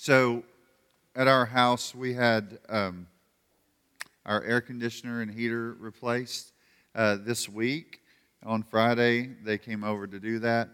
[0.00, 0.44] So,
[1.16, 3.08] at our house, we had um,
[4.24, 6.52] our air conditioner and heater replaced
[6.94, 8.00] uh, this week.
[8.44, 10.68] On Friday, they came over to do that.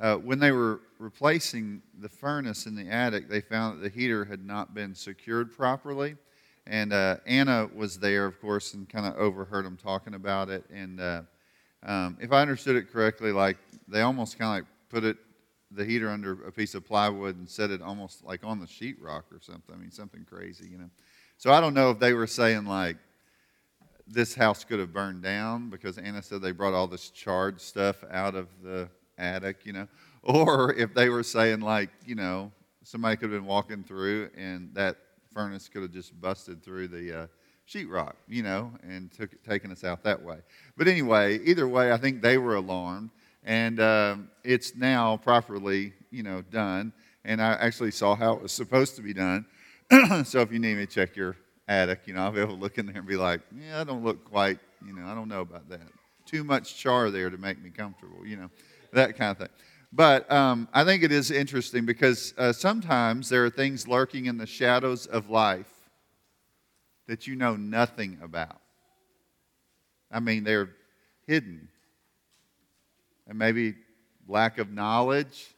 [0.00, 4.24] Uh, when they were replacing the furnace in the attic, they found that the heater
[4.24, 6.14] had not been secured properly.
[6.64, 10.64] And uh, Anna was there, of course, and kind of overheard them talking about it.
[10.72, 11.22] And uh,
[11.82, 13.58] um, if I understood it correctly, like
[13.88, 15.16] they almost kind of like put it
[15.70, 19.24] the heater under a piece of plywood and set it almost like on the sheetrock
[19.32, 19.74] or something.
[19.74, 20.90] I mean, something crazy, you know.
[21.36, 22.96] So I don't know if they were saying like
[24.06, 28.02] this house could have burned down because Anna said they brought all this charred stuff
[28.10, 29.88] out of the attic, you know,
[30.22, 32.50] or if they were saying like, you know,
[32.82, 34.96] somebody could have been walking through and that
[35.32, 37.26] furnace could have just busted through the uh,
[37.68, 40.38] sheetrock, you know, and took taken us out that way.
[40.76, 43.10] But anyway, either way, I think they were alarmed
[43.48, 46.92] and um, it's now properly, you know, done.
[47.24, 49.46] And I actually saw how it was supposed to be done.
[50.24, 51.34] so if you need me to check your
[51.66, 53.84] attic, you know, I'll be able to look in there and be like, yeah, I
[53.84, 55.80] don't look quite, you know, I don't know about that.
[56.26, 58.50] Too much char there to make me comfortable, you know,
[58.92, 59.56] that kind of thing.
[59.94, 64.36] But um, I think it is interesting because uh, sometimes there are things lurking in
[64.36, 65.72] the shadows of life
[67.06, 68.60] that you know nothing about.
[70.12, 70.68] I mean, they're
[71.26, 71.70] hidden
[73.28, 73.74] and maybe
[74.26, 75.54] lack of knowledge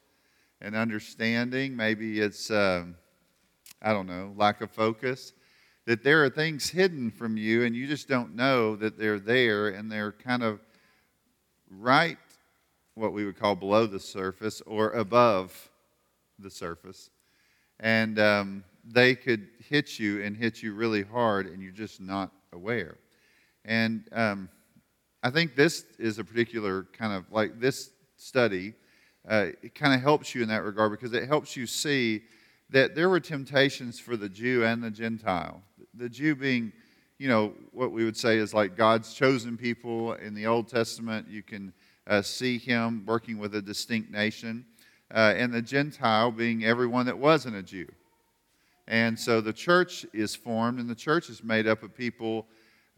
[0.60, 1.76] and understanding.
[1.76, 2.96] Maybe it's, um,
[3.80, 5.32] I don't know, lack of focus.
[5.86, 9.68] That there are things hidden from you and you just don't know that they're there
[9.68, 10.60] and they're kind of
[11.70, 12.18] right,
[12.94, 15.70] what we would call below the surface or above
[16.38, 17.10] the surface.
[17.78, 22.30] And um, they could hit you and hit you really hard and you're just not
[22.52, 22.98] aware.
[23.64, 24.48] And um,
[25.22, 28.72] I think this is a particular kind of like this study.
[29.28, 32.22] Uh, it kind of helps you in that regard because it helps you see
[32.70, 35.62] that there were temptations for the Jew and the Gentile.
[35.94, 36.72] The Jew being,
[37.18, 41.28] you know, what we would say is like God's chosen people in the Old Testament.
[41.28, 41.74] You can
[42.06, 44.64] uh, see him working with a distinct nation,
[45.14, 47.88] uh, and the Gentile being everyone that wasn't a Jew.
[48.88, 52.46] And so the church is formed, and the church is made up of people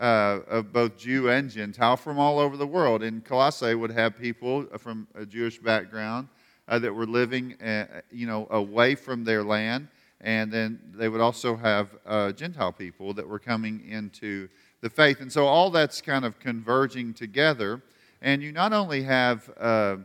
[0.03, 3.05] uh, of both Jew and Gentile from all over the world.
[3.05, 6.29] And Colossae would have people from a Jewish background
[6.67, 9.87] uh, that were living, uh, you know, away from their land,
[10.21, 14.49] and then they would also have uh, Gentile people that were coming into
[14.81, 15.21] the faith.
[15.21, 17.81] And so all that's kind of converging together.
[18.21, 19.99] And you not only have uh,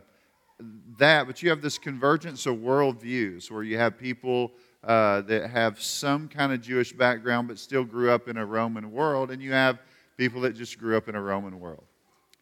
[0.98, 4.52] that, but you have this convergence of worldviews where you have people
[4.84, 8.92] uh, that have some kind of Jewish background but still grew up in a Roman
[8.92, 9.80] world, and you have
[10.18, 11.84] people that just grew up in a Roman world.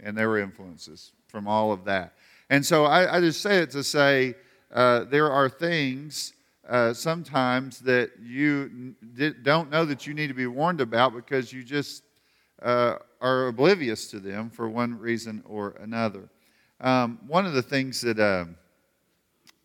[0.01, 2.15] And there were influences from all of that.
[2.51, 4.35] And so I, I just say it to say
[4.73, 6.33] uh, there are things
[6.69, 8.95] uh, sometimes that you
[9.43, 12.03] don't know that you need to be warned about because you just
[12.63, 16.29] uh, are oblivious to them for one reason or another.
[16.81, 18.57] Um, one of the things that, um,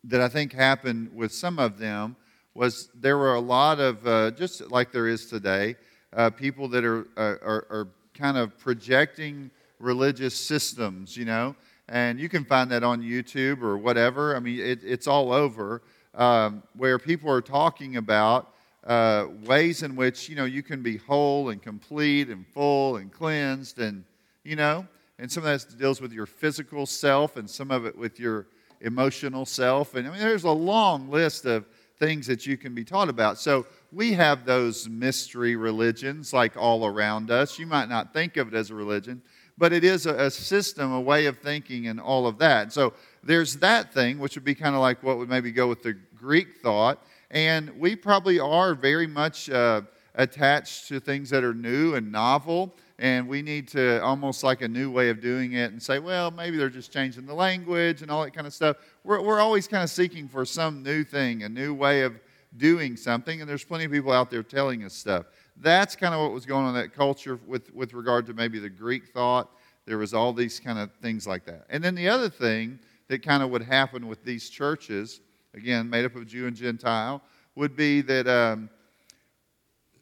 [0.04, 2.16] that I think happened with some of them
[2.54, 5.76] was there were a lot of, uh, just like there is today,
[6.12, 11.54] uh, people that are, uh, are, are kind of projecting religious systems, you know,
[11.88, 14.36] and you can find that on YouTube or whatever.
[14.36, 15.82] I mean, it, it's all over
[16.14, 20.96] um, where people are talking about uh, ways in which, you know, you can be
[20.96, 24.04] whole and complete and full and cleansed and,
[24.44, 24.86] you know,
[25.18, 28.46] and some of that deals with your physical self and some of it with your
[28.80, 29.94] emotional self.
[29.94, 31.66] And I mean, there's a long list of
[31.98, 33.38] things that you can be taught about.
[33.38, 37.58] So we have those mystery religions like all around us.
[37.58, 39.22] You might not think of it as a religion,
[39.58, 42.72] but it is a, a system, a way of thinking, and all of that.
[42.72, 45.82] So there's that thing, which would be kind of like what would maybe go with
[45.82, 47.04] the Greek thought.
[47.30, 49.82] And we probably are very much uh,
[50.14, 54.68] attached to things that are new and novel and we need to almost like a
[54.68, 58.12] new way of doing it and say, well, maybe they're just changing the language and
[58.12, 58.76] all that kind of stuff.
[59.04, 62.18] We're, we're always kind of seeking for some new thing, a new way of
[62.56, 65.26] doing something, and there's plenty of people out there telling us stuff.
[65.56, 68.58] That's kind of what was going on in that culture with, with regard to maybe
[68.58, 69.50] the Greek thought.
[69.86, 71.66] There was all these kind of things like that.
[71.68, 72.78] And then the other thing
[73.08, 75.20] that kind of would happen with these churches,
[75.54, 77.22] again, made up of Jew and Gentile,
[77.54, 78.70] would be that um,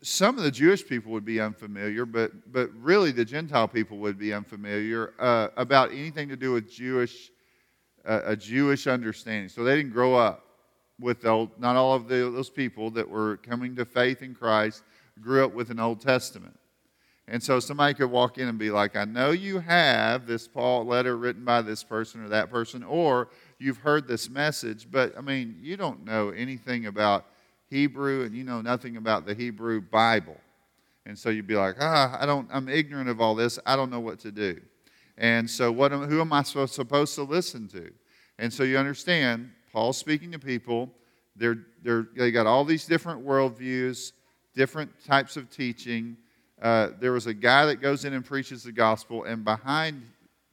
[0.03, 4.19] some of the Jewish people would be unfamiliar, but, but really the Gentile people would
[4.19, 7.31] be unfamiliar uh, about anything to do with Jewish,
[8.05, 9.49] uh, a Jewish understanding.
[9.49, 10.45] So they didn't grow up
[10.99, 14.83] with old, not all of the, those people that were coming to faith in Christ
[15.21, 16.57] grew up with an Old Testament.
[17.29, 20.85] And so somebody could walk in and be like, I know you have this Paul
[20.85, 25.21] letter written by this person or that person, or you've heard this message, but I
[25.21, 27.27] mean, you don't know anything about
[27.69, 30.37] Hebrew and you know nothing about the Hebrew Bible.
[31.07, 33.61] And so you'd be like, ah, I don't, I'm ignorant of all this.
[33.65, 34.61] I don't know what to do.
[35.19, 37.91] And so what am, who am I supposed to listen to?
[38.39, 40.91] And so you understand, Paul's speaking to people.
[41.37, 44.13] They're, they're, they got all these different worldviews,
[44.55, 46.17] different types of teaching.
[46.61, 50.03] Uh, there was a guy that goes in and preaches the gospel, and behind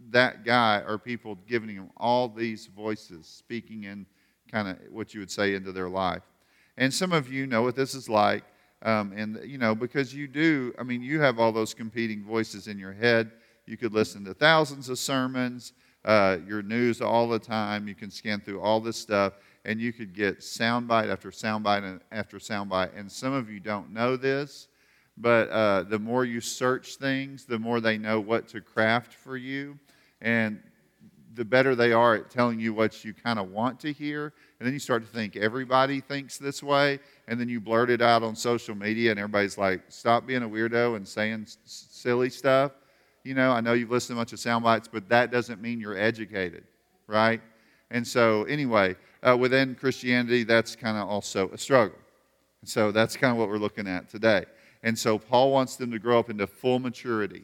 [0.09, 4.06] that guy are people giving him all these voices, speaking in
[4.51, 6.24] kind of what you would say into their life.
[6.77, 8.44] And some of you know what this is like.
[8.83, 12.68] Um, and, you know, because you do, I mean, you have all those competing voices
[12.68, 13.31] in your head.
[13.67, 15.73] You could listen to thousands of sermons,
[16.05, 17.87] uh, your news all the time.
[17.87, 19.33] You can scan through all this stuff,
[19.65, 22.97] and you could get soundbite after soundbite after soundbite.
[22.97, 24.69] And some of you don't know this,
[25.17, 29.35] but uh, the more you search things, the more they know what to craft for
[29.35, 29.77] you.
[30.21, 30.61] And
[31.35, 34.33] the better they are at telling you what you kind of want to hear.
[34.59, 36.99] And then you start to think everybody thinks this way.
[37.27, 40.49] And then you blurt it out on social media, and everybody's like, stop being a
[40.49, 42.71] weirdo and saying s- silly stuff.
[43.27, 45.62] You know, I know you've listened to a bunch of sound bites, but that doesn't
[45.62, 46.63] mean you're educated,
[47.07, 47.41] right?
[47.91, 51.97] And so, anyway, uh, within Christianity, that's kind of also a struggle.
[52.63, 54.45] So, that's kind of what we're looking at today.
[54.81, 57.44] And so, Paul wants them to grow up into full maturity.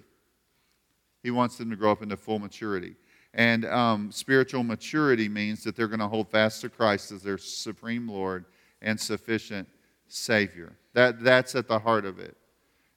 [1.22, 2.96] He wants them to grow up into full maturity.
[3.34, 7.38] And um, spiritual maturity means that they're going to hold fast to Christ as their
[7.38, 8.46] supreme Lord
[8.82, 9.68] and sufficient
[10.08, 10.78] Savior.
[10.94, 12.38] That, that's at the heart of it.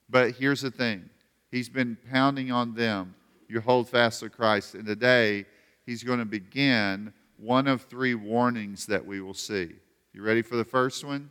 [0.08, 1.10] But here's the thing
[1.50, 3.14] He's been pounding on them.
[3.48, 4.74] You hold fast to Christ.
[4.74, 5.46] And today,
[5.84, 9.70] He's going to begin one of three warnings that we will see.
[10.12, 11.30] You ready for the first one?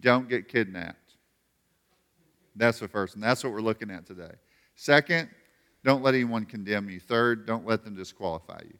[0.00, 1.14] Don't get kidnapped.
[2.56, 3.20] That's the first one.
[3.20, 4.32] That's what we're looking at today.
[4.74, 5.28] Second,
[5.84, 6.98] don't let anyone condemn you.
[6.98, 8.74] Third, don't let them disqualify you.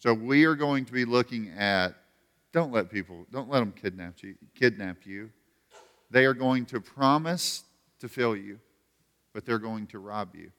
[0.00, 1.94] So we are going to be looking at
[2.52, 5.30] don't let people, don't let them kidnap you, kidnap you.
[6.10, 7.64] They are going to promise
[8.00, 8.60] to fill you,
[9.34, 10.50] but they're going to rob you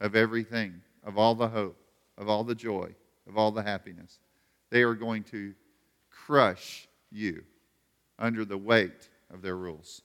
[0.00, 1.78] of everything, of all the hope,
[2.18, 2.88] of all the joy,
[3.28, 4.18] of all the happiness.
[4.70, 5.54] They are going to
[6.10, 7.44] crush you
[8.18, 10.02] under the weight of their rules.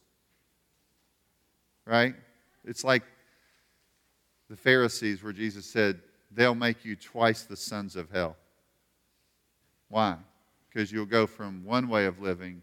[1.85, 2.13] Right?
[2.65, 3.03] It's like
[4.49, 6.01] the Pharisees, where Jesus said,
[6.31, 8.35] They'll make you twice the sons of hell.
[9.87, 10.17] Why?
[10.69, 12.61] Because you'll go from one way of living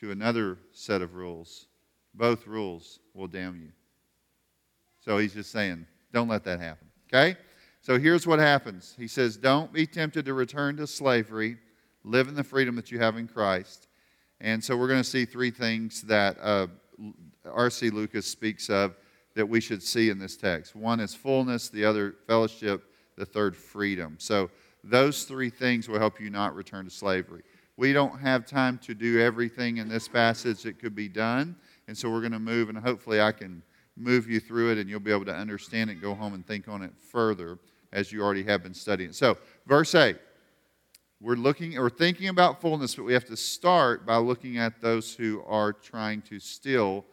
[0.00, 1.66] to another set of rules.
[2.14, 3.70] Both rules will damn you.
[5.06, 6.88] So he's just saying, don't let that happen.
[7.08, 7.38] Okay?
[7.80, 8.96] So here's what happens.
[8.98, 11.58] He says, Don't be tempted to return to slavery.
[12.02, 13.86] Live in the freedom that you have in Christ.
[14.40, 16.66] And so we're going to see three things that uh,
[17.44, 17.90] R.C.
[17.90, 18.96] Lucas speaks of
[19.36, 20.74] that we should see in this text.
[20.74, 24.16] One is fullness, the other, fellowship, the third, freedom.
[24.18, 24.50] So
[24.82, 27.42] those three things will help you not return to slavery.
[27.76, 31.54] We don't have time to do everything in this passage that could be done,
[31.86, 33.62] and so we're going to move, and hopefully I can
[33.96, 36.68] move you through it and you'll be able to understand it, go home and think
[36.68, 37.58] on it further
[37.92, 39.12] as you already have been studying.
[39.12, 40.16] So, verse 8.
[41.18, 45.14] We're looking or thinking about fullness, but we have to start by looking at those
[45.14, 47.06] who are trying to steal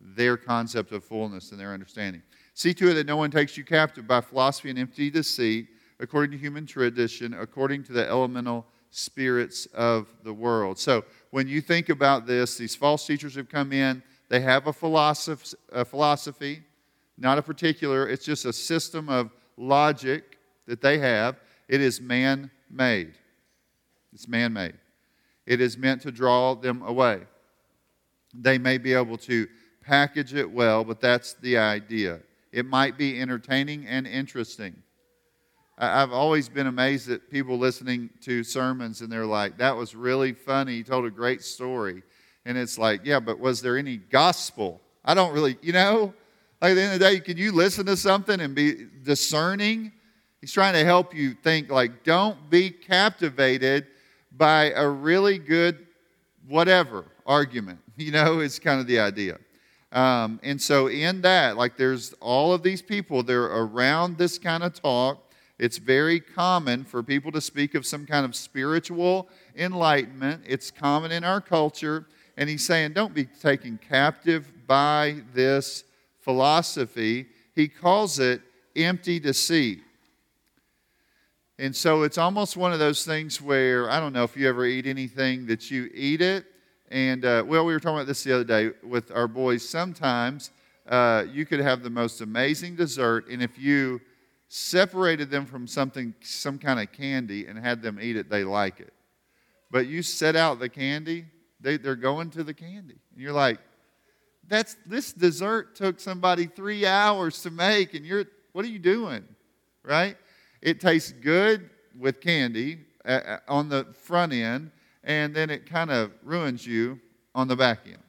[0.00, 2.22] their concept of fullness and their understanding.
[2.54, 6.30] See to it that no one takes you captive by philosophy and empty deceit, according
[6.30, 10.78] to human tradition, according to the elemental spirits of the world.
[10.78, 14.72] So, when you think about this, these false teachers have come in, they have a
[14.72, 16.62] philosophy, a philosophy
[17.20, 21.36] not a particular, it's just a system of logic that they have.
[21.68, 23.12] It is man made.
[24.12, 24.74] It's man made.
[25.46, 27.20] It is meant to draw them away.
[28.32, 29.46] They may be able to
[29.82, 32.20] package it well, but that's the idea.
[32.52, 34.82] It might be entertaining and interesting.
[35.76, 40.32] I've always been amazed at people listening to sermons and they're like, that was really
[40.32, 40.76] funny.
[40.76, 42.02] He told a great story.
[42.44, 44.80] And it's like, yeah, but was there any gospel?
[45.04, 46.14] I don't really, you know,
[46.60, 49.92] like at the end of the day, can you listen to something and be discerning?
[50.40, 53.86] He's trying to help you think, like, don't be captivated
[54.36, 55.86] by a really good
[56.48, 57.78] whatever argument.
[58.00, 59.36] You know, it's kind of the idea.
[59.92, 64.62] Um, and so, in that, like, there's all of these people, they're around this kind
[64.62, 65.30] of talk.
[65.58, 70.44] It's very common for people to speak of some kind of spiritual enlightenment.
[70.46, 72.06] It's common in our culture.
[72.36, 75.84] And he's saying, don't be taken captive by this
[76.20, 77.26] philosophy.
[77.54, 78.40] He calls it
[78.76, 79.82] empty deceit.
[81.58, 84.64] And so it's almost one of those things where I don't know if you ever
[84.64, 86.46] eat anything that you eat it
[86.90, 89.66] and, uh, well, we were talking about this the other day with our boys.
[89.68, 90.50] Sometimes
[90.88, 94.00] uh, you could have the most amazing dessert, and if you
[94.48, 98.80] separated them from something, some kind of candy, and had them eat it, they like
[98.80, 98.92] it.
[99.70, 101.26] But you set out the candy,
[101.60, 102.96] They, they're going to the candy.
[103.12, 103.58] And you're like,
[104.48, 109.24] that's this dessert took somebody three hours to make, and you're what are you doing?
[109.84, 110.16] Right?
[110.60, 114.72] It tastes good with candy uh, uh on the front end,
[115.04, 116.98] and then it kind of ruins you
[117.34, 118.02] on the back end.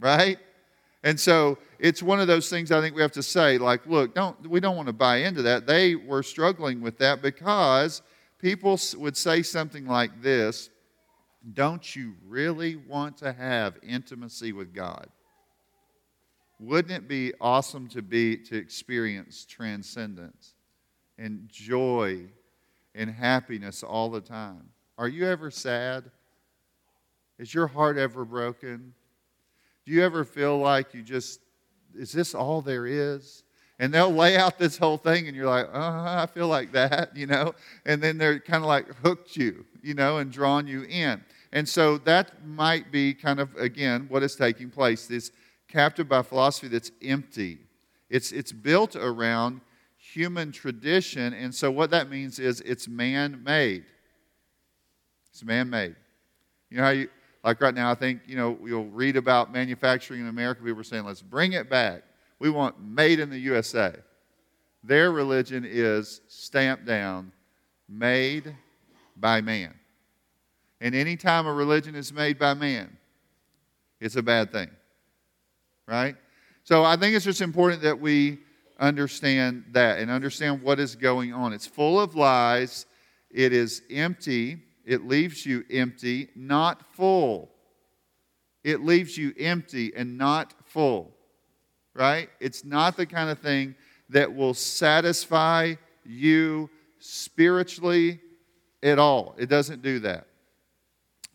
[0.00, 0.38] Right?
[1.04, 4.14] And so it's one of those things I think we have to say, like, look,
[4.14, 5.66] don't we don't want to buy into that.
[5.66, 8.00] They were struggling with that because
[8.38, 10.70] people would say something like this
[11.54, 15.08] Don't you really want to have intimacy with God?
[16.58, 20.54] Wouldn't it be awesome to be to experience transcendence
[21.18, 22.24] and joy
[22.94, 24.70] and happiness all the time?
[24.98, 26.04] Are you ever sad?
[27.38, 28.94] Is your heart ever broken?
[29.84, 31.40] Do you ever feel like you just
[31.94, 33.44] is this all there is?
[33.78, 37.14] And they'll lay out this whole thing, and you're like, uh, I feel like that,
[37.16, 37.54] you know?
[37.84, 41.22] And then they're kind of like hooked you, you know, and drawn you in.
[41.56, 45.30] And so that might be kind of, again, what is taking place this
[45.68, 47.60] captive by philosophy that's empty.
[48.10, 49.62] It's, it's built around
[49.96, 53.86] human tradition, and so what that means is it's man made.
[55.30, 55.96] It's man made.
[56.68, 57.08] You know how you,
[57.42, 60.62] like right now, I think, you know, you'll read about manufacturing in America.
[60.62, 62.02] People are saying, let's bring it back.
[62.38, 63.94] We want made in the USA.
[64.84, 67.32] Their religion is stamped down,
[67.88, 68.54] made
[69.16, 69.72] by man.
[70.80, 72.96] And anytime a religion is made by man,
[74.00, 74.70] it's a bad thing.
[75.86, 76.16] Right?
[76.64, 78.38] So I think it's just important that we
[78.78, 81.52] understand that and understand what is going on.
[81.52, 82.86] It's full of lies,
[83.30, 87.50] it is empty, it leaves you empty, not full.
[88.64, 91.16] It leaves you empty and not full
[91.96, 92.28] right?
[92.40, 93.74] It's not the kind of thing
[94.10, 98.20] that will satisfy you spiritually
[98.82, 99.34] at all.
[99.38, 100.26] It doesn't do that.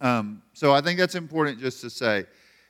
[0.02, 2.26] Um, so I think that's important just to say.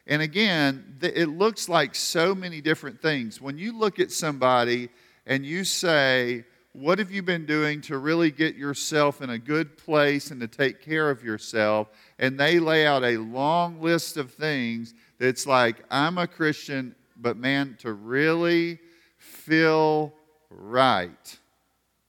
[0.06, 3.42] And again, it looks like so many different things.
[3.42, 4.90] When you look at somebody
[5.26, 9.78] and you say, What have you been doing to really get yourself in a good
[9.78, 11.88] place and to take care of yourself?
[12.20, 17.38] And they lay out a long list of things that's like, I'm a Christian but
[17.38, 18.80] man, to really
[19.18, 20.14] feel
[20.50, 21.40] right.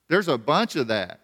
[0.09, 1.21] There's a bunch of that.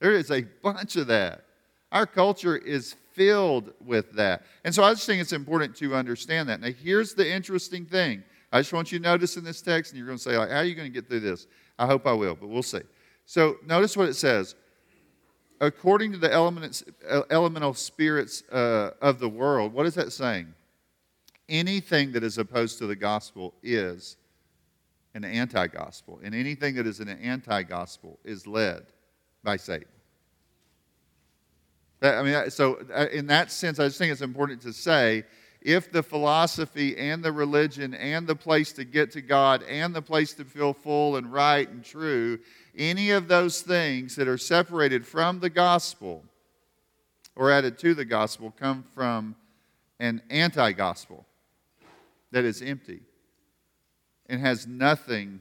[0.00, 1.44] There is a bunch of that.
[1.92, 4.42] Our culture is filled with that.
[4.64, 6.60] And so I just think it's important to understand that.
[6.60, 8.22] Now, here's the interesting thing.
[8.52, 10.50] I just want you to notice in this text, and you're going to say, like,
[10.50, 11.46] how are you going to get through this?
[11.78, 12.82] I hope I will, but we'll see.
[13.24, 14.54] So notice what it says.
[15.60, 20.54] According to the elemental spirits uh, of the world, what is that saying?
[21.52, 24.16] anything that is opposed to the gospel is
[25.14, 26.20] an anti gospel.
[26.24, 28.86] And anything that is an anti gospel is led
[29.44, 29.88] by Satan.
[32.02, 35.24] I mean, so uh, in that sense, I just think it's important to say
[35.60, 40.02] if the philosophy and the religion and the place to get to God and the
[40.02, 42.40] place to feel full and right and true,
[42.76, 46.24] any of those things that are separated from the gospel
[47.36, 49.36] or added to the gospel come from
[50.00, 51.26] an anti gospel
[52.32, 53.00] that is empty
[54.26, 55.40] and has nothing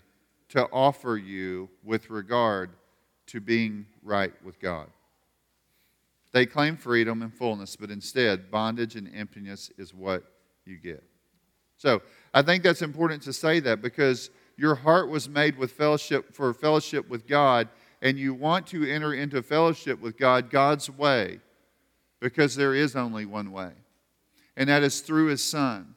[0.50, 2.70] to offer you with regard
[3.26, 4.88] to being right with God.
[6.34, 10.24] They claim freedom and fullness, but instead, bondage and emptiness is what
[10.66, 11.04] you get.
[11.78, 12.02] So,
[12.34, 16.54] I think that's important to say that because your heart was made with fellowship for
[16.54, 17.68] fellowship with God,
[18.02, 21.40] and you want to enter into fellowship with God God's way
[22.20, 23.72] because there is only one way,
[24.56, 25.96] and that is through His Son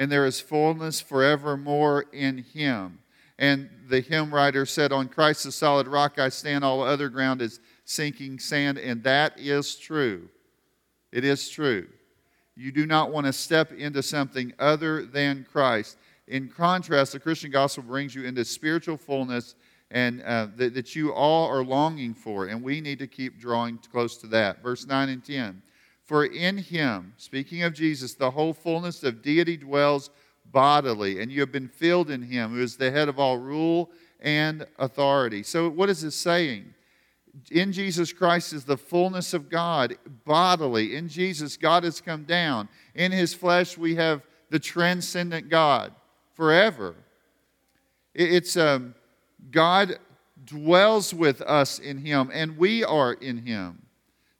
[0.00, 3.00] and there is fullness forevermore in him.
[3.38, 7.42] And the hymn writer said, On Christ the solid rock I stand, all other ground
[7.42, 8.78] is sinking sand.
[8.78, 10.28] And that is true.
[11.12, 11.88] It is true.
[12.56, 15.96] You do not want to step into something other than Christ.
[16.28, 19.56] In contrast, the Christian gospel brings you into spiritual fullness
[19.90, 22.46] and uh, that, that you all are longing for.
[22.46, 24.62] And we need to keep drawing close to that.
[24.62, 25.60] Verse 9 and 10.
[26.04, 30.10] For in him, speaking of Jesus, the whole fullness of deity dwells
[30.52, 33.90] bodily, and you have been filled in him, who is the head of all rule
[34.20, 35.42] and authority.
[35.42, 36.74] So, what is this saying?
[37.50, 40.96] In Jesus Christ is the fullness of God bodily.
[40.96, 42.68] In Jesus, God has come down.
[42.94, 45.92] In his flesh, we have the transcendent God
[46.34, 46.96] forever.
[48.14, 48.94] It's um,
[49.50, 49.98] God
[50.44, 53.86] dwells with us in him, and we are in him.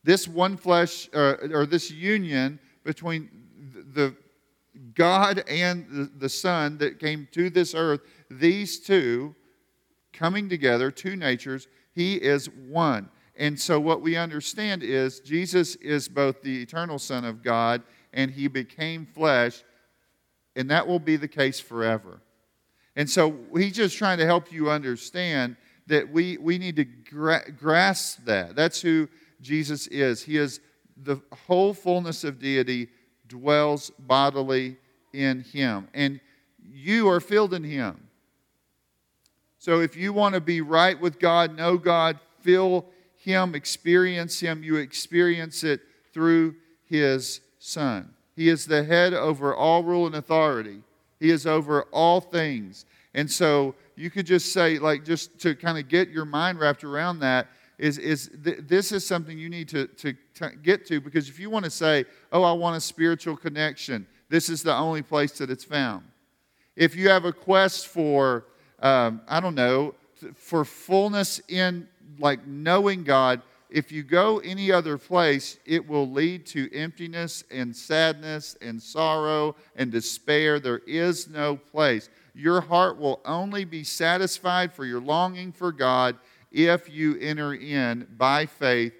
[0.03, 3.29] This one flesh, uh, or this union between
[3.95, 4.17] the
[4.95, 9.35] God and the, the Son that came to this earth, these two
[10.13, 13.09] coming together, two natures, He is one.
[13.37, 17.83] And so, what we understand is Jesus is both the eternal Son of God
[18.13, 19.63] and he became flesh,
[20.57, 22.21] and that will be the case forever.
[22.97, 25.57] And so he's just trying to help you understand
[25.87, 28.57] that we, we need to gra- grasp that.
[28.57, 29.09] That's who
[29.41, 30.23] Jesus is.
[30.23, 30.61] He is
[30.97, 32.89] the whole fullness of deity
[33.27, 34.77] dwells bodily
[35.13, 35.89] in him.
[35.95, 36.21] And
[36.63, 38.09] you are filled in him.
[39.61, 42.87] So if you want to be right with God, know God, feel
[43.19, 45.83] him, experience him, you experience it
[46.15, 48.15] through his son.
[48.35, 50.83] He is the head over all rule and authority.
[51.21, 52.87] He is over all things.
[53.13, 56.83] And so you could just say, like, just to kind of get your mind wrapped
[56.83, 61.03] around that, is, is th- this is something you need to, to, to get to
[61.03, 64.75] because if you want to say, oh, I want a spiritual connection, this is the
[64.75, 66.05] only place that it's found.
[66.77, 68.47] If you have a quest for,
[68.81, 69.95] um, I don't know,
[70.35, 76.45] for fullness in like knowing God, if you go any other place, it will lead
[76.47, 80.59] to emptiness and sadness and sorrow and despair.
[80.59, 82.09] There is no place.
[82.35, 86.17] Your heart will only be satisfied for your longing for God
[86.51, 88.93] if you enter in by faith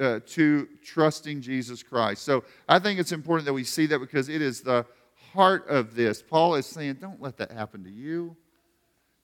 [0.00, 2.22] uh, to trusting Jesus Christ.
[2.22, 4.84] So I think it's important that we see that because it is the
[5.32, 6.22] heart of this.
[6.22, 8.36] Paul is saying, don't let that happen to you.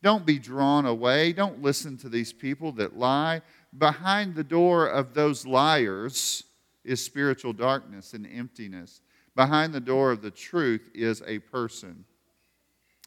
[0.04, 1.32] Don't be drawn away.
[1.32, 3.40] Don't listen to these people that lie.
[3.78, 6.44] Behind the door of those liars
[6.84, 9.00] is spiritual darkness and emptiness.
[9.34, 12.04] Behind the door of the truth is a person,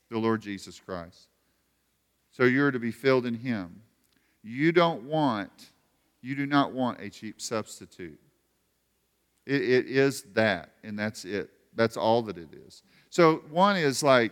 [0.10, 1.28] the Lord Jesus Christ.
[2.32, 3.80] So you're to be filled in Him.
[4.42, 5.68] You don't want,
[6.24, 8.20] you do not want a cheap substitute.
[9.46, 11.52] it, it is that, and that's it.
[11.76, 12.82] That's all that it is.
[13.12, 14.32] So one is like,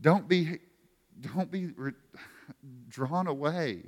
[0.00, 0.60] don't be,
[1.20, 1.92] don't be re-
[2.88, 3.82] drawn away.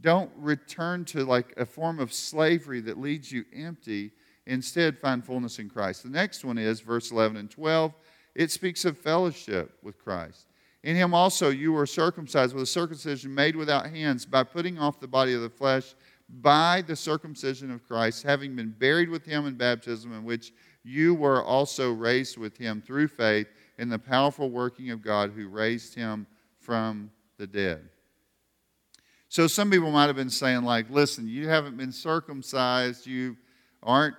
[0.00, 4.12] Don't return to like a form of slavery that leaves you empty.
[4.46, 6.02] Instead, find fullness in Christ.
[6.02, 7.94] The next one is verse 11 and 12.
[8.34, 10.46] It speaks of fellowship with Christ.
[10.82, 15.00] In him also you were circumcised with a circumcision made without hands by putting off
[15.00, 15.94] the body of the flesh
[16.28, 21.14] by the circumcision of Christ, having been buried with him in baptism, in which you
[21.14, 23.46] were also raised with him through faith
[23.78, 26.26] in the powerful working of God who raised him
[26.64, 27.88] from the dead.
[29.28, 33.36] So some people might have been saying, like, listen, you haven't been circumcised, you
[33.82, 34.14] aren't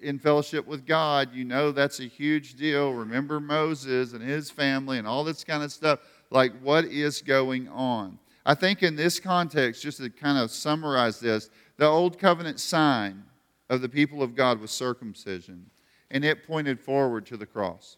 [0.00, 2.92] in fellowship with God, you know that's a huge deal.
[2.92, 6.00] Remember Moses and his family and all this kind of stuff.
[6.30, 8.18] Like, what is going on?
[8.44, 13.24] I think in this context, just to kind of summarize this, the old covenant sign
[13.68, 15.70] of the people of God was circumcision,
[16.10, 17.96] and it pointed forward to the cross.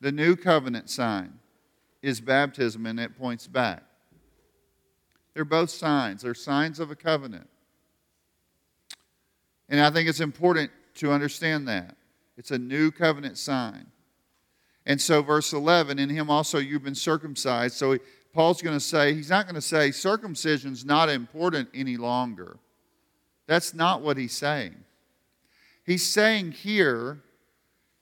[0.00, 1.38] The new covenant sign
[2.02, 3.82] is baptism, and it points back.
[5.34, 7.48] They're both signs, they're signs of a covenant.
[9.68, 11.96] And I think it's important to understand that.
[12.36, 13.86] It's a new covenant sign.
[14.86, 17.74] And so, verse 11, in him also you've been circumcised.
[17.76, 17.98] So,
[18.32, 22.58] Paul's going to say, he's not going to say circumcision's not important any longer.
[23.46, 24.76] That's not what he's saying.
[25.84, 27.22] He's saying here,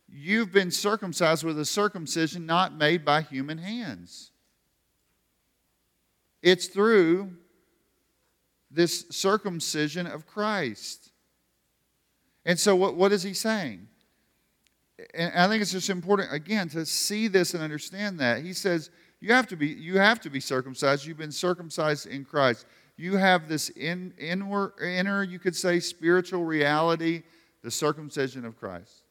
[0.08, 4.30] you've been circumcised with a circumcision not made by human hands.
[6.42, 7.32] It's through
[8.70, 11.10] this circumcision of Christ.
[12.44, 13.88] And so, what, what is he saying?
[15.14, 18.42] And I think it's just important, again, to see this and understand that.
[18.42, 18.90] He says,
[19.20, 21.04] you have to be, you have to be circumcised.
[21.04, 22.66] You've been circumcised in Christ.
[22.96, 27.24] You have this in, inward, inner, you could say, spiritual reality,
[27.62, 29.02] the circumcision of Christ.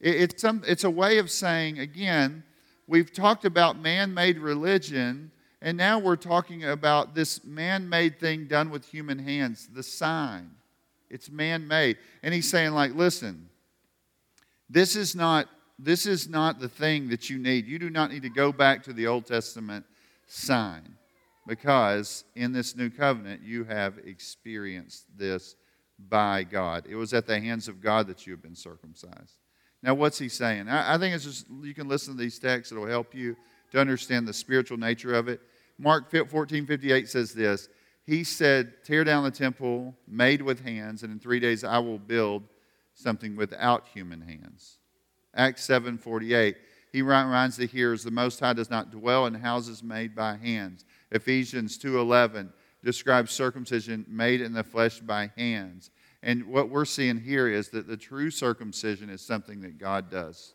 [0.00, 2.44] It, it's, some, it's a way of saying, again,
[2.86, 5.30] we've talked about man made religion,
[5.60, 10.50] and now we're talking about this man made thing done with human hands, the sign.
[11.08, 11.98] It's man made.
[12.22, 13.48] And he's saying, like, listen,
[14.68, 17.66] this is not this is not the thing that you need.
[17.66, 19.84] You do not need to go back to the Old Testament
[20.26, 20.96] sign
[21.46, 25.54] because in this new covenant you have experienced this
[25.98, 26.86] by God.
[26.88, 29.36] It was at the hands of God that you have been circumcised.
[29.86, 30.68] Now, what's he saying?
[30.68, 33.36] I, I think it's just you can listen to these texts, it'll help you
[33.70, 35.40] to understand the spiritual nature of it.
[35.78, 37.68] Mark 14 58 says this
[38.06, 41.98] he said, Tear down the temple made with hands, and in three days I will
[41.98, 42.44] build
[42.94, 44.78] something without human hands.
[45.34, 46.56] Acts 7 48.
[46.92, 50.84] He reminds the hearers, the Most High does not dwell in houses made by hands.
[51.12, 52.48] Ephesians 2.11
[52.82, 55.90] describes circumcision made in the flesh by hands.
[56.26, 60.54] And what we're seeing here is that the true circumcision is something that God does.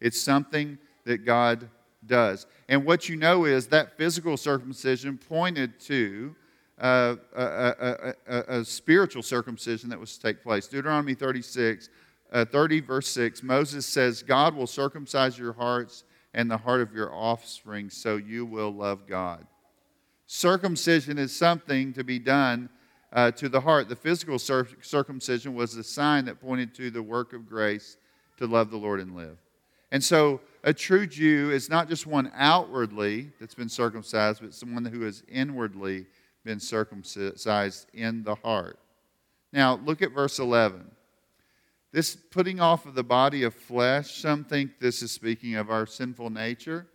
[0.00, 1.70] It's something that God
[2.04, 2.46] does.
[2.68, 6.34] And what you know is that physical circumcision pointed to
[6.80, 10.66] uh, a, a, a, a, spiritual circumcision that was to take place.
[10.66, 11.88] Deuteronomy 36,
[12.32, 16.02] uh, 30, verse 6, Moses says, God will circumcise your hearts
[16.34, 19.46] and the heart of your offspring so you will love God.
[20.26, 22.68] Circumcision is something to be done
[23.14, 23.88] uh, to the heart.
[23.88, 27.96] The physical cir- circumcision was the sign that pointed to the work of grace
[28.36, 29.38] to love the Lord and live.
[29.92, 34.84] And so a true Jew is not just one outwardly that's been circumcised, but someone
[34.84, 36.06] who has inwardly
[36.44, 38.78] been circumcised in the heart.
[39.52, 40.90] Now, look at verse 11.
[41.92, 45.86] This putting off of the body of flesh, some think this is speaking of our
[45.86, 46.88] sinful nature.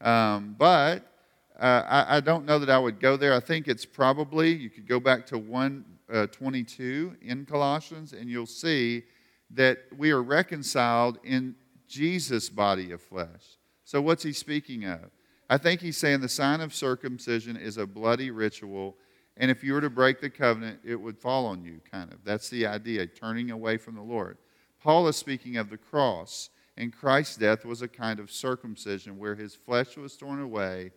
[0.00, 1.12] Um, but
[1.60, 3.32] uh, I, I, don't know that I would go there.
[3.32, 8.46] I think it's probably, you could go back to 122 uh, in Colossians, and you'll
[8.46, 9.04] see
[9.50, 11.54] that we are reconciled in
[11.88, 13.58] Jesus' body of flesh.
[13.84, 15.10] So, what's he speaking of?
[15.48, 18.96] I think he's saying the sign of circumcision is a bloody ritual
[19.36, 22.24] and if you were to break the covenant, it would fall on you, kind of.
[22.24, 24.38] That's the idea, turning away from the Lord.
[24.82, 29.34] Paul is speaking of the cross, and Christ's death was a kind of circumcision where
[29.34, 30.92] his flesh was torn away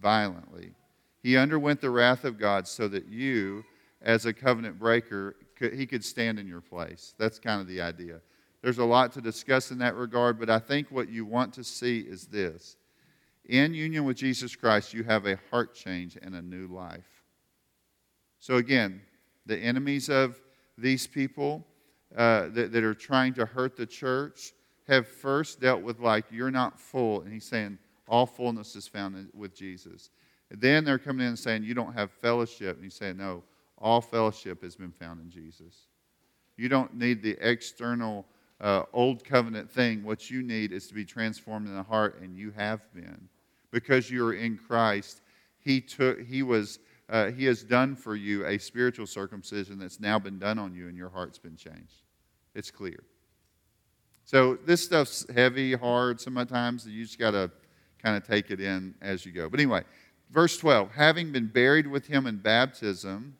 [0.00, 0.72] violently.
[1.22, 3.64] He underwent the wrath of God so that you,
[4.00, 7.14] as a covenant breaker, could, he could stand in your place.
[7.18, 8.20] That's kind of the idea.
[8.62, 11.64] There's a lot to discuss in that regard, but I think what you want to
[11.64, 12.76] see is this.
[13.48, 17.24] In union with Jesus Christ, you have a heart change and a new life.
[18.38, 19.00] So, again,
[19.46, 20.40] the enemies of
[20.78, 21.66] these people
[22.16, 24.52] uh, that, that are trying to hurt the church
[24.88, 27.22] have first dealt with, like, you're not full.
[27.22, 27.78] And he's saying,
[28.10, 30.10] all fullness is found in, with Jesus.
[30.50, 32.76] Then they're coming in and saying, you don't have fellowship.
[32.76, 33.44] And you say, no,
[33.78, 35.86] all fellowship has been found in Jesus.
[36.56, 38.26] You don't need the external
[38.60, 40.02] uh, old covenant thing.
[40.02, 43.28] What you need is to be transformed in the heart, and you have been.
[43.70, 45.22] Because you are in Christ,
[45.60, 50.18] he, took, he was uh, he has done for you a spiritual circumcision that's now
[50.18, 52.02] been done on you, and your heart's been changed.
[52.54, 53.02] It's clear.
[54.24, 56.20] So this stuff's heavy, hard.
[56.20, 57.50] Sometimes you just got to
[58.02, 59.48] kind of take it in as you go.
[59.48, 59.84] But anyway,
[60.30, 63.36] verse 12 having been buried with him in baptism,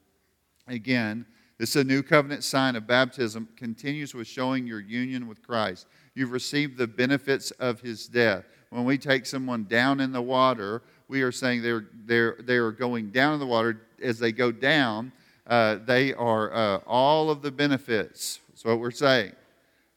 [0.66, 1.26] again,
[1.58, 5.86] this is a new covenant sign of baptism, continues with showing your union with Christ.
[6.14, 8.44] You've received the benefits of his death.
[8.70, 13.10] When we take someone down in the water, we are saying they're, they're, they're going
[13.10, 13.82] down in the water.
[14.02, 15.12] As they go down,
[15.46, 18.40] uh, they are uh, all of the benefits.
[18.48, 19.32] That's what we're saying.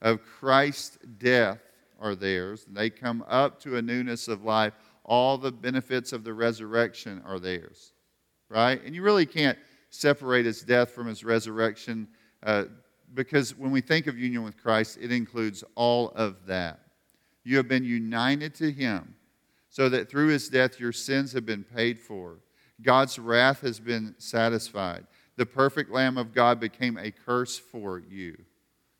[0.02, 1.60] Of Christ's death
[2.04, 2.66] are theirs.
[2.70, 4.74] They come up to a newness of life.
[5.06, 7.94] All the benefits of the resurrection are theirs.
[8.50, 8.84] Right?
[8.84, 9.58] And you really can't
[9.90, 12.08] separate his death from his resurrection
[12.44, 12.66] uh,
[13.14, 16.80] because when we think of union with Christ, it includes all of that.
[17.44, 19.16] You have been united to him
[19.70, 22.38] so that through his death your sins have been paid for.
[22.82, 25.06] God's wrath has been satisfied.
[25.36, 28.38] The perfect Lamb of God became a curse for you.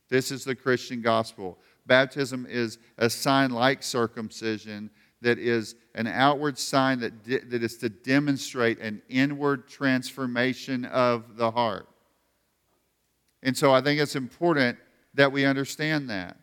[0.10, 1.58] This is the Christian gospel.
[1.86, 4.90] Baptism is a sign like circumcision
[5.22, 11.52] that is an outward sign that, that is to demonstrate an inward transformation of the
[11.52, 11.88] heart.
[13.42, 14.78] And so I think it's important
[15.14, 16.38] that we understand that.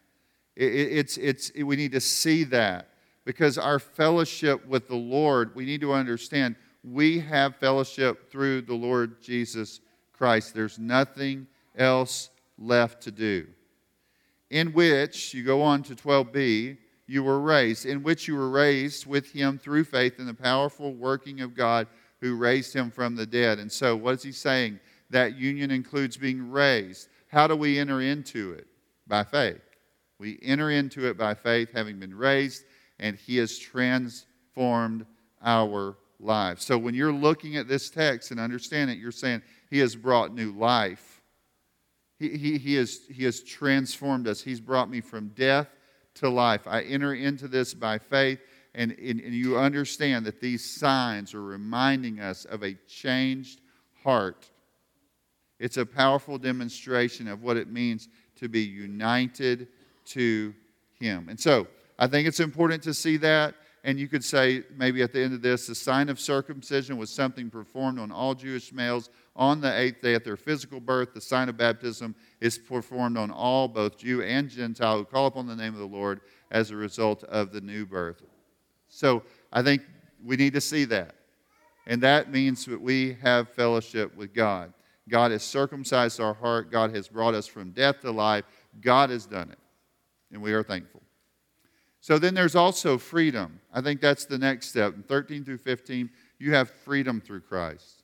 [0.57, 2.89] It, it's, it's, we need to see that
[3.25, 8.75] because our fellowship with the Lord, we need to understand we have fellowship through the
[8.75, 9.81] Lord Jesus
[10.13, 10.55] Christ.
[10.55, 13.47] There's nothing else left to do.
[14.51, 19.07] In which, you go on to 12b, you were raised, in which you were raised
[19.07, 21.87] with him through faith in the powerful working of God
[22.21, 23.59] who raised him from the dead.
[23.59, 24.79] And so, what is he saying?
[25.11, 27.09] That union includes being raised.
[27.29, 28.67] How do we enter into it?
[29.07, 29.63] By faith.
[30.19, 32.65] We enter into it by faith, having been raised
[33.01, 35.07] and He has transformed
[35.43, 36.65] our lives.
[36.65, 40.33] So when you're looking at this text and understand it, you're saying He has brought
[40.33, 41.20] new life.
[42.21, 44.43] He, he, has, he has transformed us.
[44.43, 45.69] He's brought me from death
[46.17, 46.67] to life.
[46.67, 48.41] I enter into this by faith,
[48.75, 53.63] and, and, and you understand that these signs are reminding us of a changed
[54.05, 54.51] heart.
[55.59, 59.69] It's a powerful demonstration of what it means to be united
[60.07, 60.55] to
[60.99, 61.31] Him.
[61.31, 61.67] And so,
[61.99, 63.55] I think it's important to see that.
[63.83, 67.09] And you could say, maybe at the end of this, the sign of circumcision was
[67.09, 71.15] something performed on all Jewish males on the eighth day at their physical birth.
[71.15, 75.47] The sign of baptism is performed on all, both Jew and Gentile, who call upon
[75.47, 78.23] the name of the Lord as a result of the new birth.
[78.89, 79.83] So I think
[80.25, 81.15] we need to see that.
[81.87, 84.73] And that means that we have fellowship with God.
[85.09, 88.45] God has circumcised our heart, God has brought us from death to life.
[88.81, 89.59] God has done it.
[90.33, 91.03] And we are thankful.
[92.01, 93.61] So then there's also freedom.
[93.73, 94.95] I think that's the next step.
[94.95, 98.00] In 13 through 15, you have freedom through Christ.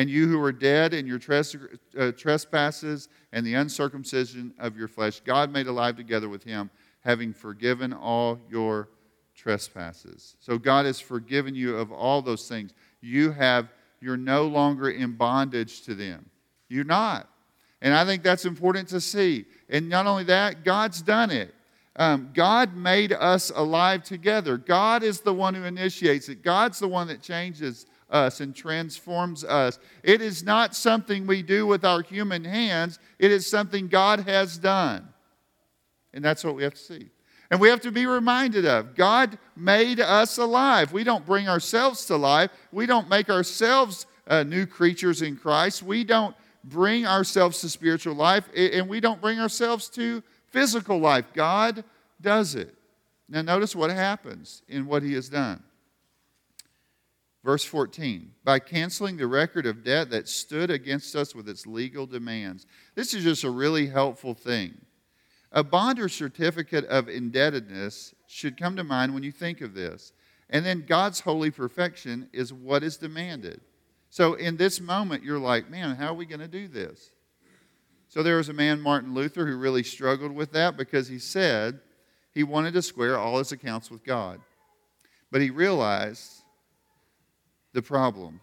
[0.00, 1.20] And you who are dead in your
[1.98, 7.34] uh, trespasses and the uncircumcision of your flesh, God made alive together with him, having
[7.34, 8.88] forgiven all your
[9.34, 10.36] trespasses.
[10.40, 12.72] So God has forgiven you of all those things.
[13.02, 13.68] You have
[14.00, 16.30] you're no longer in bondage to them.
[16.70, 17.28] You're not.
[17.82, 19.44] And I think that's important to see.
[19.68, 21.54] And not only that, God's done it.
[21.96, 24.56] Um, God made us alive together.
[24.56, 26.42] God is the one who initiates it.
[26.42, 29.78] God's the one that changes us and transforms us.
[30.02, 34.58] It is not something we do with our human hands, it is something God has
[34.58, 35.08] done.
[36.12, 37.10] And that's what we have to see.
[37.50, 40.92] And we have to be reminded of God made us alive.
[40.92, 45.82] We don't bring ourselves to life, we don't make ourselves uh, new creatures in Christ.
[45.82, 51.24] We don't bring ourselves to spiritual life, and we don't bring ourselves to physical life.
[51.34, 51.84] God
[52.20, 52.74] does it.
[53.28, 55.62] Now, notice what happens in what He has done.
[57.42, 62.06] Verse 14, by canceling the record of debt that stood against us with its legal
[62.06, 62.66] demands.
[62.94, 64.74] This is just a really helpful thing.
[65.52, 70.12] A bond or certificate of indebtedness should come to mind when you think of this.
[70.50, 73.60] And then God's holy perfection is what is demanded.
[74.10, 77.10] So in this moment, you're like, man, how are we going to do this?
[78.08, 81.80] So there was a man, Martin Luther, who really struggled with that because he said
[82.34, 84.40] he wanted to square all his accounts with God.
[85.30, 86.39] But he realized
[87.72, 88.40] the problem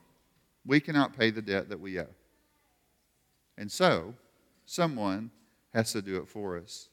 [0.66, 2.08] we cannot pay the debt that we owe.
[3.58, 4.14] And so,
[4.66, 5.32] someone
[5.74, 6.90] has to do it for us.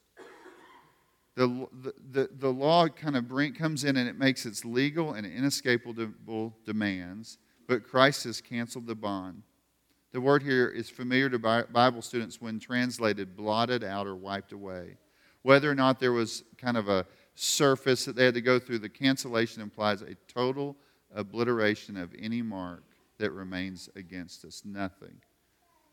[1.35, 1.67] The,
[2.11, 6.55] the, the, law kind of bring, comes in and it makes its legal and inescapable
[6.65, 9.43] demands, but Christ has canceled the bond.
[10.13, 14.95] The word here is familiar to Bible students when translated blotted out or wiped away.
[15.41, 18.79] Whether or not there was kind of a surface that they had to go through,
[18.79, 20.77] the cancellation implies a total
[21.15, 22.83] obliteration of any mark
[23.17, 24.61] that remains against us.
[24.65, 25.15] Nothing.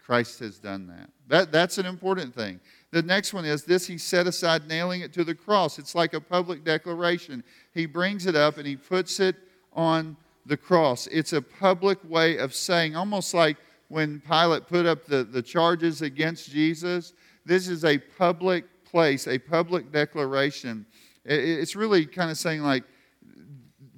[0.04, 1.10] Christ has done that.
[1.28, 1.52] that.
[1.52, 2.60] That's an important thing.
[2.90, 5.78] The next one is this He set aside nailing it to the cross.
[5.78, 7.44] It's like a public declaration.
[7.72, 9.36] He brings it up and He puts it
[9.72, 11.06] on the cross.
[11.06, 13.56] It's a public way of saying, almost like
[13.88, 17.12] when Pilate put up the, the charges against Jesus,
[17.44, 20.84] this is a public place, a public declaration.
[21.24, 22.84] It's really kind of saying, like,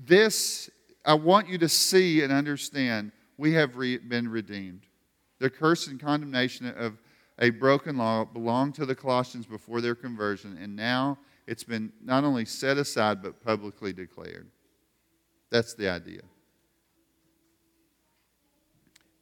[0.04, 0.68] this,
[1.04, 4.86] I want you to see and understand we have re- been redeemed.
[5.38, 6.98] The curse and condemnation of
[7.38, 12.24] a broken law belonged to the Colossians before their conversion, and now it's been not
[12.24, 14.48] only set aside but publicly declared.
[15.50, 16.22] That's the idea.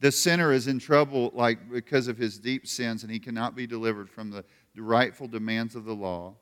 [0.01, 3.67] The sinner is in trouble like because of his deep sins, and he cannot be
[3.67, 4.45] delivered from the
[4.77, 6.35] rightful demands of the law.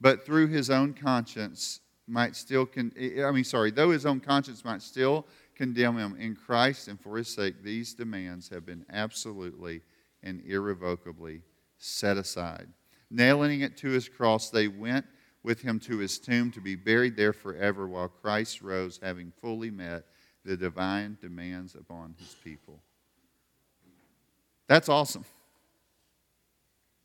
[0.00, 4.64] But through his own conscience might still con- I mean sorry, though his own conscience
[4.64, 9.82] might still condemn him in Christ and for his sake, these demands have been absolutely
[10.22, 11.42] and irrevocably
[11.78, 12.68] set aside.
[13.10, 15.04] Nailing it to his cross, they went
[15.42, 19.70] with him to his tomb to be buried there forever while Christ rose, having fully
[19.70, 20.04] met
[20.44, 22.80] the divine demands upon his people.
[24.68, 25.24] That's awesome.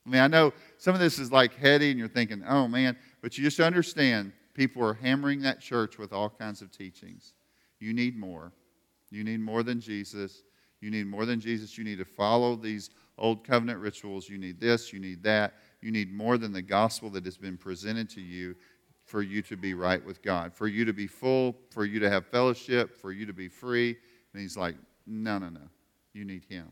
[0.05, 2.95] I mean, I know some of this is like heady, and you're thinking, oh man,
[3.21, 7.33] but you just understand people are hammering that church with all kinds of teachings.
[7.79, 8.51] You need more.
[9.11, 10.41] You need more than Jesus.
[10.81, 11.77] You need more than Jesus.
[11.77, 14.27] You need to follow these old covenant rituals.
[14.27, 14.91] You need this.
[14.91, 15.53] You need that.
[15.81, 18.55] You need more than the gospel that has been presented to you
[19.05, 22.09] for you to be right with God, for you to be full, for you to
[22.09, 23.95] have fellowship, for you to be free.
[24.33, 25.61] And he's like, no, no, no.
[26.13, 26.67] You need him.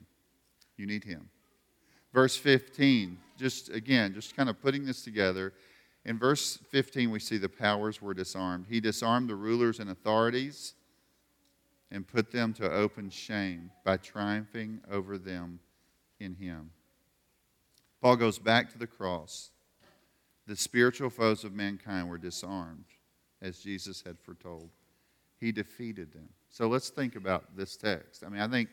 [0.76, 1.30] You need him.
[2.14, 5.54] Verse 15, just again, just kind of putting this together.
[6.06, 8.68] In verse 15, we see the powers were disarmed.
[8.70, 10.76] He disarmed the rulers and authorities
[11.90, 15.60] and put them to open shame by triumphing over them
[16.20, 16.70] in Him.
[18.02, 19.50] Paul goes back to the cross.
[20.46, 22.86] The spiritual foes of mankind were disarmed,
[23.42, 24.70] as Jesus had foretold.
[25.40, 26.30] He defeated them.
[26.50, 28.24] So let's think about this text.
[28.24, 28.70] I mean, I think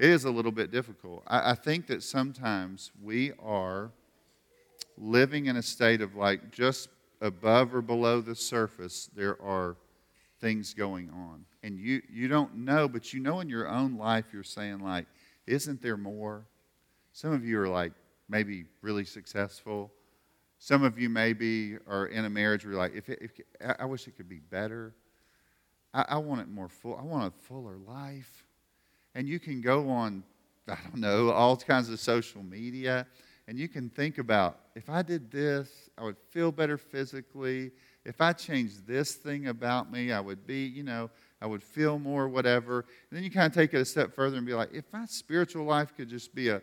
[0.00, 1.22] it is a little bit difficult.
[1.28, 3.92] I, I think that sometimes we are
[4.96, 6.88] living in a state of like just
[7.20, 9.76] above or below the surface, there are
[10.40, 11.44] things going on.
[11.62, 15.06] And you, you don't know, but you know in your own life, you're saying, like,
[15.46, 16.44] isn't there more?
[17.12, 17.92] Some of you are like
[18.28, 19.92] maybe really successful.
[20.58, 23.30] Some of you maybe are in a marriage where you're like, if, it, if
[23.78, 24.94] I wish it could be better.
[25.94, 26.96] I, I want it more full.
[26.96, 28.44] I want a fuller life.
[29.14, 30.24] And you can go on,
[30.68, 33.06] I don't know, all kinds of social media,
[33.48, 37.72] and you can think about if I did this, I would feel better physically
[38.04, 41.98] if I changed this thing about me, I would be, you know, I would feel
[41.98, 42.80] more, whatever.
[42.80, 45.06] And then you kind of take it a step further and be like, if my
[45.06, 46.62] spiritual life could just be a,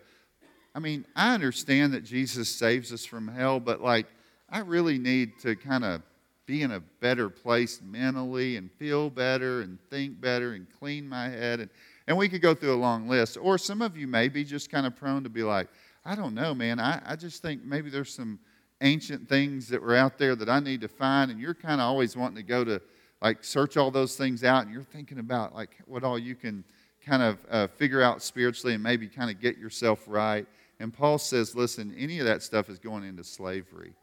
[0.75, 4.07] I mean, I understand that Jesus saves us from hell, but like,
[4.49, 6.01] I really need to kind of
[6.45, 11.29] be in a better place mentally and feel better and think better and clean my
[11.29, 11.59] head.
[11.59, 11.69] And,
[12.07, 13.37] and we could go through a long list.
[13.39, 15.67] Or some of you may be just kind of prone to be like,
[16.09, 16.79] I don't know, man.
[16.79, 18.39] I, I just think maybe there's some
[18.81, 21.29] ancient things that were out there that I need to find.
[21.29, 22.81] And you're kind of always wanting to go to,
[23.21, 24.65] like, search all those things out.
[24.65, 26.63] And you're thinking about, like, what all you can
[27.05, 30.47] kind of uh, figure out spiritually and maybe kind of get yourself right.
[30.79, 33.93] And Paul says, listen, any of that stuff is going into slavery.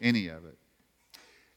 [0.00, 0.56] Any of it.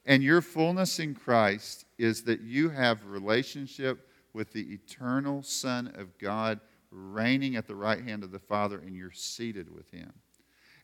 [0.04, 6.18] And your fullness in Christ is that you have relationship with the eternal Son of
[6.18, 6.60] God
[6.92, 10.12] reigning at the right hand of the Father, and you're seated with him.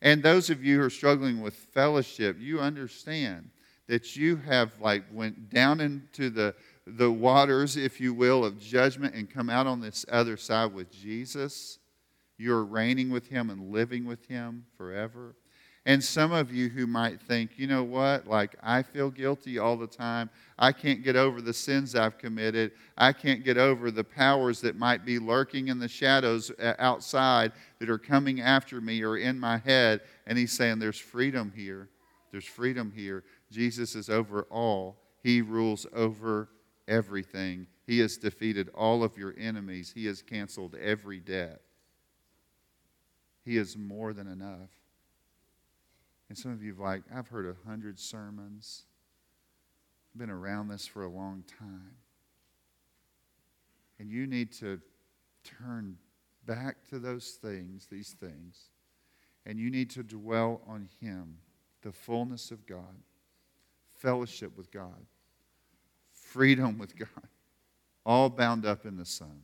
[0.02, 3.50] And those of you who are struggling with fellowship, you understand
[3.88, 6.56] that you have like went down into the
[6.88, 10.91] the waters, if you will, of judgment and come out on this other side with
[10.91, 11.80] Jesus.
[12.38, 15.36] You're reigning with him and living with him forever.
[15.88, 19.78] And some of you who might think, you know what, like I feel guilty all
[19.78, 20.32] the time.
[20.58, 22.71] I can't get over the sins I've committed.
[22.98, 27.52] I can't get over the powers that might be lurking in the shadows uh, outside
[27.78, 30.02] that are coming after me or in my head.
[30.26, 31.89] And he's saying, there's freedom here.
[32.32, 33.24] There's freedom here.
[33.52, 36.50] Jesus is over all, he rules over
[36.88, 37.67] everything.
[37.86, 41.62] He has defeated all of your enemies, he has canceled every debt.
[43.43, 44.71] He is more than enough.
[46.30, 48.84] And some of you like, I've heard a hundred sermons,
[50.14, 51.96] I've been around this for a long time.
[54.00, 54.82] And you need to
[55.44, 55.98] turn
[56.46, 58.70] back to those things, these things,
[59.46, 61.38] and you need to dwell on Him,
[61.82, 62.96] the fullness of God,
[63.94, 65.06] fellowship with God,
[66.12, 67.28] freedom with God,
[68.06, 69.44] all bound up in the Son.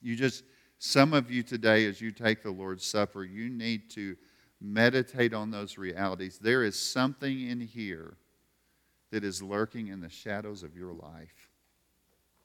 [0.00, 0.44] You just,
[0.78, 4.16] some of you today, as you take the Lord's Supper, you need to
[4.60, 6.38] meditate on those realities.
[6.38, 8.14] There is something in here
[9.10, 11.50] that is lurking in the shadows of your life.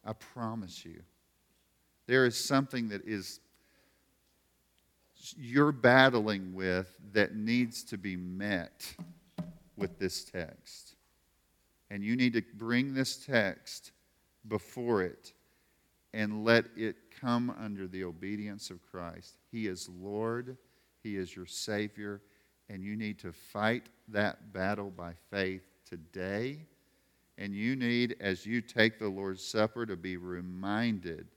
[0.06, 1.02] I promise you.
[2.08, 3.39] There is something that is
[5.38, 8.93] you're battling with that needs to be met
[9.78, 10.95] with this text.
[11.89, 13.91] And you need to bring this text
[14.47, 15.34] before it
[16.13, 19.38] and let it come under the obedience of Christ.
[19.52, 20.58] He is Lord
[21.04, 22.22] he is your Savior,
[22.70, 26.60] and you need to fight that battle by faith today.
[27.38, 31.28] And you need, as you take the Lord's Supper, to be reminded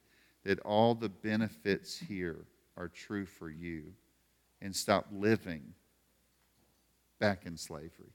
[0.44, 2.44] that all the benefits here
[2.76, 3.84] are true for you
[4.62, 5.74] and stop living
[7.18, 8.12] back in slavery.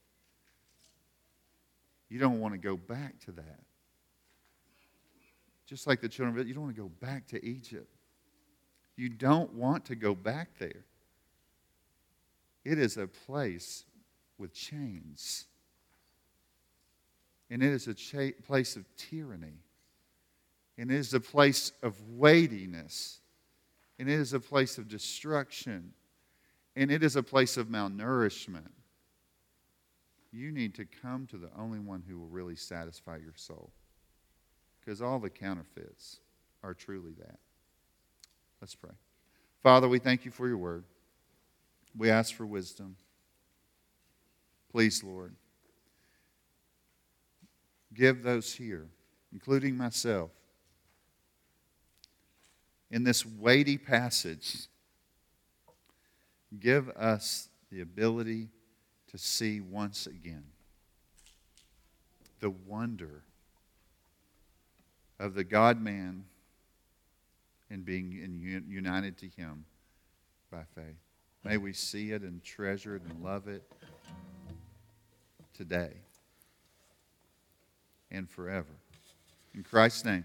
[2.08, 3.60] You don't want to go back to that.
[5.66, 7.90] Just like the children of Israel, you don't want to go back to Egypt.
[8.96, 10.84] You don't want to go back there.
[12.64, 13.84] It is a place
[14.38, 15.46] with chains.
[17.50, 19.60] And it is a cha- place of tyranny.
[20.78, 23.20] And it is a place of weightiness.
[23.98, 25.92] And it is a place of destruction.
[26.76, 28.70] And it is a place of malnourishment.
[30.32, 33.70] You need to come to the only one who will really satisfy your soul.
[34.80, 36.20] Because all the counterfeits
[36.62, 37.38] are truly that.
[38.60, 38.92] Let's pray.
[39.62, 40.84] Father, we thank you for your word.
[41.96, 42.96] We ask for wisdom.
[44.70, 45.34] Please, Lord,
[47.92, 48.88] give those here,
[49.32, 50.30] including myself,
[52.90, 54.68] in this weighty passage,
[56.58, 58.48] give us the ability
[59.10, 60.44] to see once again
[62.40, 63.22] the wonder
[65.18, 66.24] of the God man
[67.70, 68.12] and being
[68.68, 69.64] united to Him
[70.50, 70.96] by faith.
[71.44, 73.62] May we see it and treasure it and love it
[75.54, 75.92] today
[78.10, 78.74] and forever.
[79.54, 80.24] In Christ's name,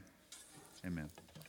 [0.86, 1.10] amen.